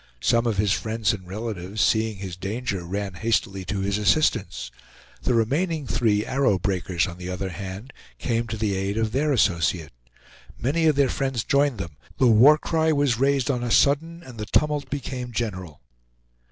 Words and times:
Some 0.21 0.47
of 0.47 0.57
his 0.57 0.71
friends 0.71 1.13
and 1.13 1.27
relatives, 1.27 1.79
seeing 1.79 2.15
his 2.17 2.35
danger, 2.35 2.83
ran 2.85 3.13
hastily 3.13 3.63
to 3.65 3.81
his 3.81 3.99
assistance. 3.99 4.71
The 5.21 5.35
remaining 5.35 5.85
three 5.85 6.25
Arrow 6.25 6.57
Breakers, 6.57 7.05
on 7.05 7.19
the 7.19 7.29
other 7.29 7.49
hand, 7.49 7.93
came 8.17 8.47
to 8.47 8.57
the 8.57 8.73
aid 8.73 8.97
of 8.97 9.11
their 9.11 9.31
associate. 9.31 9.93
Many 10.57 10.87
of 10.87 10.95
their 10.95 11.07
friends 11.09 11.43
joined 11.43 11.77
them, 11.77 11.97
the 12.17 12.25
war 12.25 12.57
cry 12.57 12.91
was 12.91 13.19
raised 13.19 13.51
on 13.51 13.63
a 13.63 13.69
sudden, 13.69 14.23
and 14.23 14.39
the 14.39 14.47
tumult 14.47 14.89
became 14.89 15.31
general. 15.33 15.81